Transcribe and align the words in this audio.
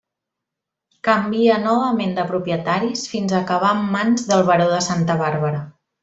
Canvia 1.07 1.57
novament 1.65 2.15
de 2.19 2.23
propietaris 2.33 3.03
fins 3.15 3.35
a 3.35 3.41
acabar 3.43 3.75
en 3.81 3.87
mans 3.97 4.25
del 4.31 4.45
baró 4.53 4.67
de 4.77 4.81
Santa 4.91 5.19
Bàrbara. 5.25 5.61